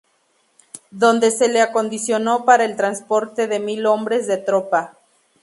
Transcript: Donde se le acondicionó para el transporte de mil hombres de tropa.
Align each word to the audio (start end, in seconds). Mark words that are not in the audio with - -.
Donde 0.89 1.29
se 1.29 1.47
le 1.47 1.61
acondicionó 1.61 2.43
para 2.43 2.65
el 2.65 2.75
transporte 2.75 3.47
de 3.47 3.59
mil 3.59 3.85
hombres 3.85 4.25
de 4.25 4.37
tropa. 4.37 4.97